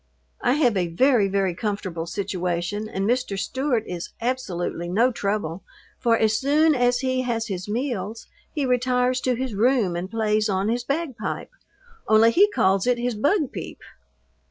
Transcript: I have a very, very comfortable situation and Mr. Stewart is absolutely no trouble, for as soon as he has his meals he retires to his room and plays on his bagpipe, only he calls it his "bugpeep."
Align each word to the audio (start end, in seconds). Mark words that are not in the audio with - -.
I 0.41 0.53
have 0.53 0.75
a 0.77 0.87
very, 0.87 1.27
very 1.27 1.53
comfortable 1.53 2.07
situation 2.07 2.89
and 2.89 3.07
Mr. 3.07 3.37
Stewart 3.37 3.83
is 3.85 4.09
absolutely 4.19 4.89
no 4.89 5.11
trouble, 5.11 5.63
for 5.99 6.17
as 6.17 6.35
soon 6.39 6.73
as 6.73 7.01
he 7.01 7.21
has 7.21 7.49
his 7.49 7.69
meals 7.69 8.25
he 8.51 8.65
retires 8.65 9.21
to 9.21 9.35
his 9.35 9.53
room 9.53 9.95
and 9.95 10.09
plays 10.09 10.49
on 10.49 10.69
his 10.69 10.83
bagpipe, 10.83 11.51
only 12.07 12.31
he 12.31 12.49
calls 12.49 12.87
it 12.87 12.97
his 12.97 13.13
"bugpeep." 13.13 13.77